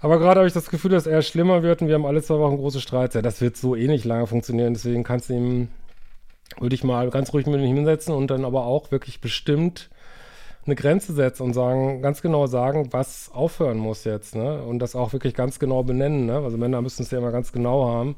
Aber 0.00 0.18
gerade 0.18 0.40
habe 0.40 0.46
ich 0.46 0.54
das 0.54 0.70
Gefühl, 0.70 0.92
dass 0.92 1.06
er 1.06 1.22
schlimmer 1.22 1.62
wird 1.62 1.82
und 1.82 1.88
wir 1.88 1.94
haben 1.94 2.06
alle 2.06 2.22
zwei 2.22 2.38
Wochen 2.38 2.56
große 2.56 2.80
Streits. 2.80 3.14
Ja, 3.14 3.22
das 3.22 3.40
wird 3.40 3.56
so 3.56 3.74
eh 3.74 3.88
nicht 3.88 4.04
lange 4.04 4.26
funktionieren, 4.26 4.74
deswegen 4.74 5.02
kannst 5.02 5.28
du 5.28 5.34
ihm, 5.34 5.68
würde 6.58 6.74
ich 6.74 6.84
mal 6.84 7.10
ganz 7.10 7.32
ruhig 7.32 7.46
mit 7.46 7.60
ihm 7.60 7.76
hinsetzen 7.76 8.14
und 8.14 8.30
dann 8.30 8.44
aber 8.44 8.64
auch 8.64 8.90
wirklich 8.92 9.20
bestimmt 9.20 9.90
eine 10.66 10.76
Grenze 10.76 11.14
setzen 11.14 11.42
und 11.44 11.54
sagen, 11.54 12.02
ganz 12.02 12.22
genau 12.22 12.46
sagen, 12.46 12.92
was 12.92 13.30
aufhören 13.32 13.78
muss 13.78 14.04
jetzt, 14.04 14.36
ne? 14.36 14.62
Und 14.62 14.78
das 14.80 14.94
auch 14.94 15.12
wirklich 15.12 15.34
ganz 15.34 15.58
genau 15.58 15.82
benennen, 15.82 16.26
ne? 16.26 16.38
Also 16.38 16.58
Männer 16.58 16.82
müssen 16.82 17.02
es 17.02 17.10
ja 17.10 17.18
immer 17.18 17.32
ganz 17.32 17.52
genau 17.52 17.88
haben. 17.88 18.16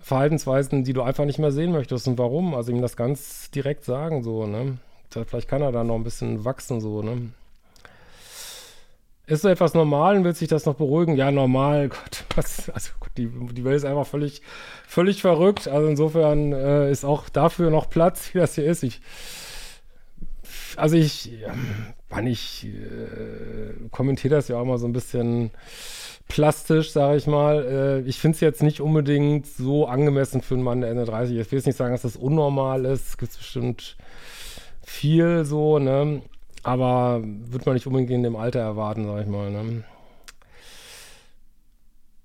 Verhaltensweisen, 0.00 0.84
die 0.84 0.94
du 0.94 1.02
einfach 1.02 1.26
nicht 1.26 1.38
mehr 1.38 1.52
sehen 1.52 1.72
möchtest 1.72 2.08
und 2.08 2.18
warum. 2.18 2.54
Also 2.54 2.72
ihm 2.72 2.80
das 2.80 2.96
ganz 2.96 3.50
direkt 3.50 3.84
sagen, 3.84 4.22
so, 4.22 4.46
ne? 4.46 4.78
Vielleicht 5.10 5.48
kann 5.48 5.62
er 5.62 5.72
da 5.72 5.84
noch 5.84 5.96
ein 5.96 6.04
bisschen 6.04 6.44
wachsen, 6.44 6.80
so, 6.80 7.02
ne? 7.02 7.32
Ist 9.28 9.42
so 9.42 9.48
etwas 9.48 9.74
normal 9.74 10.16
und 10.16 10.24
will 10.24 10.34
sich 10.34 10.48
das 10.48 10.64
noch 10.64 10.76
beruhigen? 10.76 11.14
Ja, 11.14 11.30
normal, 11.30 11.88
Gott, 11.90 12.24
was, 12.34 12.70
also 12.70 12.92
die, 13.18 13.28
die 13.52 13.62
Welt 13.62 13.76
ist 13.76 13.84
einfach 13.84 14.06
völlig, 14.06 14.40
völlig 14.86 15.20
verrückt. 15.20 15.68
Also 15.68 15.86
insofern 15.86 16.54
äh, 16.54 16.90
ist 16.90 17.04
auch 17.04 17.28
dafür 17.28 17.70
noch 17.70 17.90
Platz, 17.90 18.30
wie 18.32 18.38
das 18.38 18.54
hier 18.54 18.64
ist. 18.64 18.82
Ich, 18.82 19.02
also 20.76 20.96
ich, 20.96 21.30
wann 22.08 22.26
ich 22.26 22.68
äh, 22.68 23.88
kommentiere 23.90 24.36
das 24.36 24.48
ja 24.48 24.58
auch 24.58 24.64
mal 24.64 24.78
so 24.78 24.86
ein 24.86 24.94
bisschen 24.94 25.50
plastisch, 26.28 26.92
sage 26.92 27.18
ich 27.18 27.26
mal. 27.26 28.02
Äh, 28.06 28.08
ich 28.08 28.18
finde 28.20 28.36
es 28.36 28.40
jetzt 28.40 28.62
nicht 28.62 28.80
unbedingt 28.80 29.46
so 29.46 29.86
angemessen 29.86 30.40
für 30.40 30.54
einen 30.54 30.62
Mann, 30.62 30.80
der 30.80 30.90
Ende 30.90 31.04
30 31.04 31.36
ist. 31.36 31.46
Ich 31.46 31.52
will 31.52 31.58
jetzt 31.58 31.66
nicht 31.66 31.76
sagen, 31.76 31.92
dass 31.92 32.02
das 32.02 32.16
unnormal 32.16 32.86
ist. 32.86 33.08
Es 33.08 33.18
gibt 33.18 33.36
bestimmt 33.36 33.98
viel 34.82 35.44
so, 35.44 35.78
ne? 35.78 36.22
Aber 36.68 37.22
wird 37.24 37.64
man 37.64 37.76
nicht 37.76 37.86
unbedingt 37.86 38.10
in 38.10 38.22
dem 38.22 38.36
Alter 38.36 38.60
erwarten, 38.60 39.06
sage 39.06 39.22
ich 39.22 39.26
mal, 39.26 39.50
ne? 39.50 39.84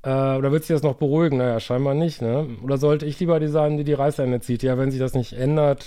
Äh, 0.04 0.38
oder 0.38 0.52
wird 0.52 0.66
sich 0.66 0.76
das 0.76 0.84
noch 0.84 0.96
beruhigen? 0.96 1.38
Naja, 1.38 1.62
scheinbar 1.62 1.94
nicht, 1.94 2.22
ne? 2.22 2.50
Oder 2.62 2.78
sollte 2.78 3.06
ich 3.06 3.18
lieber 3.22 3.40
die 3.40 3.48
sein, 3.48 3.78
die 3.78 3.86
die 3.86 3.94
Reißleine 3.94 4.42
zieht? 4.42 4.62
Ja, 4.62 4.78
wenn 4.78 4.92
sich 4.92 5.00
das 5.00 5.14
nicht 5.14 5.32
ändert, 5.32 5.86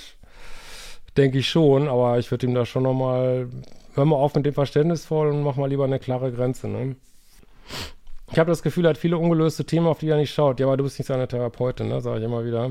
denke 1.18 1.36
ich 1.36 1.50
schon, 1.50 1.86
aber 1.86 2.18
ich 2.18 2.30
würde 2.30 2.46
ihm 2.46 2.54
da 2.54 2.64
schon 2.64 2.84
nochmal, 2.84 3.50
hör 3.92 4.06
mal 4.06 4.16
auf 4.16 4.34
mit 4.34 4.46
dem 4.46 4.54
Verständnisvoll 4.54 5.28
und 5.28 5.42
mach 5.42 5.56
mal 5.56 5.68
lieber 5.68 5.84
eine 5.84 5.98
klare 5.98 6.32
Grenze, 6.32 6.66
ne? 6.66 6.96
Ich 8.32 8.38
habe 8.38 8.50
das 8.50 8.62
Gefühl, 8.62 8.86
er 8.86 8.90
hat 8.90 8.98
viele 8.98 9.18
ungelöste 9.18 9.66
Themen, 9.66 9.86
auf 9.86 9.98
die 9.98 10.08
er 10.08 10.16
nicht 10.16 10.32
schaut. 10.32 10.60
Ja, 10.60 10.66
aber 10.66 10.78
du 10.78 10.84
bist 10.84 10.98
nicht 10.98 11.08
seine 11.08 11.28
Therapeutin, 11.28 11.88
ne? 11.88 12.00
Sage 12.00 12.20
ich 12.20 12.24
immer 12.24 12.42
wieder. 12.42 12.70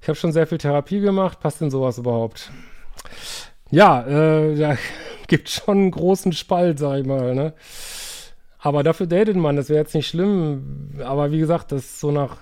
Ich 0.00 0.08
habe 0.08 0.16
schon 0.16 0.32
sehr 0.32 0.48
viel 0.48 0.58
Therapie 0.58 0.98
gemacht. 0.98 1.38
Passt 1.38 1.60
denn 1.60 1.70
sowas 1.70 1.96
überhaupt? 1.96 2.50
Ja, 3.70 4.02
äh, 4.02 4.56
da 4.56 4.76
gibt 5.28 5.48
schon 5.48 5.78
einen 5.78 5.90
großen 5.90 6.32
Spalt, 6.32 6.78
sag 6.78 7.00
ich 7.00 7.06
mal, 7.06 7.34
ne? 7.34 7.54
Aber 8.58 8.82
dafür 8.82 9.06
datet 9.06 9.36
man, 9.36 9.56
das 9.56 9.68
wäre 9.70 9.78
jetzt 9.80 9.94
nicht 9.94 10.08
schlimm. 10.08 10.90
Aber 11.02 11.32
wie 11.32 11.38
gesagt, 11.38 11.72
das 11.72 11.84
ist 11.84 12.00
so 12.00 12.10
nach 12.10 12.36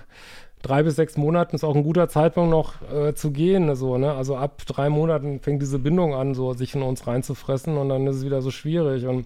drei 0.61 0.83
bis 0.83 0.97
sechs 0.97 1.15
Monaten 1.15 1.55
ist 1.55 1.63
auch 1.63 1.75
ein 1.75 1.83
guter 1.83 2.09
Zeitpunkt 2.09 2.51
noch 2.51 2.73
äh, 2.91 3.13
zu 3.13 3.31
gehen. 3.31 3.73
So, 3.75 3.97
ne? 3.97 4.13
Also 4.13 4.35
ab 4.35 4.61
drei 4.65 4.89
Monaten 4.89 5.39
fängt 5.39 5.61
diese 5.61 5.79
Bindung 5.79 6.13
an, 6.13 6.33
so 6.33 6.53
sich 6.53 6.75
in 6.75 6.81
uns 6.81 7.07
reinzufressen 7.07 7.77
und 7.77 7.89
dann 7.89 8.05
ist 8.07 8.17
es 8.17 8.25
wieder 8.25 8.41
so 8.41 8.51
schwierig. 8.51 9.05
Und 9.05 9.25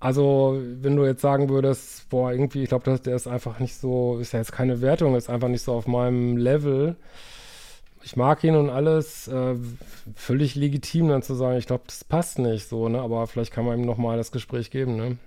also, 0.00 0.58
wenn 0.80 0.96
du 0.96 1.04
jetzt 1.04 1.22
sagen 1.22 1.48
würdest, 1.48 2.08
boah, 2.10 2.32
irgendwie, 2.32 2.62
ich 2.64 2.68
glaube, 2.68 2.98
der 2.98 3.16
ist 3.16 3.26
einfach 3.26 3.60
nicht 3.60 3.76
so, 3.76 4.18
ist 4.18 4.32
ja 4.32 4.40
jetzt 4.40 4.52
keine 4.52 4.80
Wertung, 4.80 5.14
ist 5.14 5.30
einfach 5.30 5.48
nicht 5.48 5.62
so 5.62 5.72
auf 5.74 5.86
meinem 5.86 6.36
Level. 6.36 6.96
Ich 8.06 8.14
mag 8.14 8.44
ihn 8.44 8.54
und 8.54 8.70
alles, 8.70 9.26
äh, 9.26 9.56
völlig 10.14 10.54
legitim 10.54 11.08
dann 11.08 11.22
zu 11.22 11.34
sagen, 11.34 11.58
ich 11.58 11.66
glaube, 11.66 11.82
das 11.88 12.04
passt 12.04 12.38
nicht 12.38 12.68
so, 12.68 12.88
ne? 12.88 13.00
Aber 13.00 13.26
vielleicht 13.26 13.52
kann 13.52 13.64
man 13.64 13.80
ihm 13.80 13.84
nochmal 13.84 14.16
das 14.16 14.30
Gespräch 14.30 14.70
geben, 14.70 14.94
ne? 14.94 15.18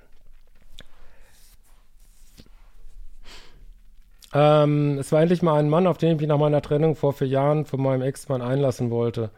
Ähm, 4.34 4.98
es 4.98 5.12
war 5.12 5.22
endlich 5.22 5.42
mal 5.42 5.60
ein 5.60 5.68
Mann, 5.68 5.88
auf 5.88 5.98
den 5.98 6.14
ich 6.14 6.22
mich 6.22 6.30
nach 6.30 6.38
meiner 6.38 6.62
Trennung 6.62 6.96
vor 6.96 7.12
vier 7.12 7.28
Jahren 7.28 7.66
von 7.66 7.82
meinem 7.82 8.02
Ex-Mann 8.02 8.42
einlassen 8.42 8.92
wollte. 8.92 9.30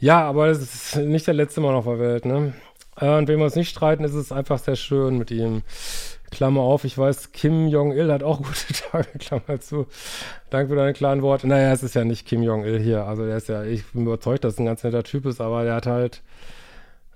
Ja, 0.00 0.22
aber 0.28 0.48
es 0.48 0.62
ist 0.62 0.96
nicht 0.96 1.28
der 1.28 1.34
letzte 1.34 1.60
Mann 1.60 1.76
auf 1.76 1.84
der 1.84 2.00
Welt, 2.00 2.24
ne? 2.24 2.54
Äh, 3.00 3.18
und 3.18 3.28
wenn 3.28 3.38
wir 3.38 3.44
uns 3.44 3.54
nicht 3.54 3.70
streiten, 3.70 4.02
ist 4.02 4.14
es 4.14 4.32
einfach 4.32 4.58
sehr 4.58 4.74
schön 4.74 5.16
mit 5.16 5.30
ihm. 5.30 5.62
Klammer 6.30 6.60
auf, 6.60 6.84
ich 6.84 6.96
weiß, 6.96 7.32
Kim 7.32 7.68
Jong-il 7.68 8.10
hat 8.12 8.22
auch 8.22 8.38
gute 8.42 8.72
Tage, 8.72 9.18
Klammer 9.18 9.60
zu. 9.60 9.86
Danke 10.50 10.70
für 10.70 10.76
deine 10.76 10.92
klaren 10.92 11.22
Worte. 11.22 11.48
Naja, 11.48 11.72
es 11.72 11.82
ist 11.82 11.94
ja 11.94 12.04
nicht 12.04 12.26
Kim 12.26 12.42
Jong-il 12.42 12.78
hier. 12.78 13.04
Also 13.04 13.26
der 13.26 13.36
ist 13.36 13.48
ja, 13.48 13.64
ich 13.64 13.84
bin 13.92 14.02
überzeugt, 14.02 14.44
dass 14.44 14.54
es 14.54 14.58
ein 14.58 14.66
ganz 14.66 14.82
netter 14.84 15.02
Typ 15.02 15.26
ist, 15.26 15.40
aber 15.40 15.64
der 15.64 15.74
hat 15.74 15.86
halt 15.86 16.22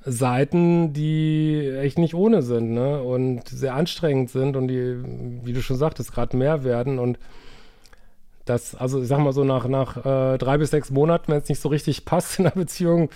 Seiten, 0.06 0.92
die 0.92 1.70
echt 1.80 1.98
nicht 1.98 2.14
ohne 2.14 2.42
sind, 2.42 2.72
ne? 2.72 3.02
Und 3.02 3.48
sehr 3.48 3.74
anstrengend 3.74 4.30
sind 4.30 4.56
und 4.56 4.68
die, 4.68 4.96
wie 5.44 5.52
du 5.52 5.62
schon 5.62 5.76
sagtest, 5.76 6.12
gerade 6.12 6.36
mehr 6.36 6.62
werden. 6.62 6.98
Und 6.98 7.18
das, 8.44 8.74
also 8.74 9.00
ich 9.02 9.08
sag 9.08 9.18
mal 9.20 9.32
so, 9.32 9.44
nach, 9.44 9.66
nach 9.66 9.96
äh, 9.96 10.38
drei 10.38 10.58
bis 10.58 10.70
sechs 10.70 10.90
Monaten, 10.90 11.32
wenn 11.32 11.38
es 11.38 11.48
nicht 11.48 11.60
so 11.60 11.68
richtig 11.68 12.04
passt 12.04 12.38
in 12.38 12.44
der 12.44 12.52
Beziehung, 12.52 13.10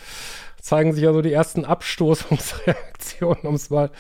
zeigen 0.61 0.93
sich 0.93 1.05
ja 1.05 1.13
so 1.13 1.23
die 1.23 1.33
ersten 1.33 1.65
Abstoßungsreaktionen, 1.65 3.43
um 3.45 3.55
es 3.55 3.71
mal, 3.71 3.91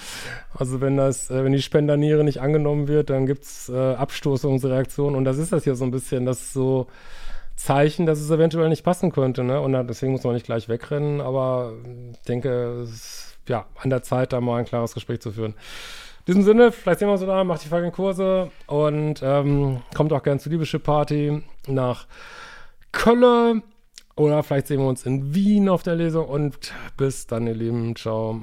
also 0.54 0.80
wenn 0.80 0.96
das, 0.96 1.30
äh, 1.30 1.44
wenn 1.44 1.52
die 1.52 1.62
Spenderniere 1.62 2.24
nicht 2.24 2.40
angenommen 2.40 2.88
wird, 2.88 3.10
dann 3.10 3.26
gibt's 3.26 3.68
äh, 3.68 3.94
Abstoßungsreaktionen 3.94 5.16
und 5.16 5.24
das 5.24 5.38
ist 5.38 5.52
das 5.52 5.64
hier 5.64 5.76
so 5.76 5.84
ein 5.84 5.90
bisschen, 5.90 6.24
das 6.24 6.52
so 6.52 6.86
Zeichen, 7.58 8.06
dass 8.06 8.20
es 8.20 8.30
eventuell 8.30 8.68
nicht 8.68 8.84
passen 8.84 9.10
könnte. 9.10 9.42
Ne? 9.42 9.60
Und 9.60 9.72
deswegen 9.88 10.12
muss 10.12 10.22
man 10.22 10.34
nicht 10.34 10.46
gleich 10.46 10.68
wegrennen, 10.68 11.20
aber 11.20 11.72
ich 12.12 12.20
denke, 12.22 12.82
es 12.82 12.90
ist 12.90 13.38
ja 13.48 13.66
an 13.76 13.90
der 13.90 14.02
Zeit, 14.02 14.32
da 14.32 14.40
mal 14.40 14.58
ein 14.58 14.64
klares 14.64 14.94
Gespräch 14.94 15.20
zu 15.20 15.32
führen. 15.32 15.54
In 16.28 16.34
diesem 16.34 16.42
Sinne, 16.42 16.72
vielleicht 16.72 16.98
sehen 16.98 17.08
wir 17.08 17.12
uns 17.12 17.22
da, 17.22 17.42
macht 17.42 17.64
die 17.64 17.68
folgenden 17.68 17.94
Kurse 17.94 18.50
und 18.66 19.22
ähm, 19.22 19.80
kommt 19.94 20.12
auch 20.12 20.22
gerne 20.22 20.38
zur 20.38 20.52
Liebeschip 20.52 20.82
Party 20.82 21.42
nach 21.66 22.06
Köln 22.92 23.62
oder 24.14 24.42
vielleicht 24.42 24.66
sehen 24.66 24.80
wir 24.80 24.88
uns 24.88 25.06
in 25.06 25.34
Wien 25.34 25.70
auf 25.70 25.82
der 25.84 25.94
Lesung 25.94 26.28
und 26.28 26.74
bis 26.98 27.26
dann, 27.26 27.46
ihr 27.46 27.54
Lieben. 27.54 27.96
Ciao. 27.96 28.42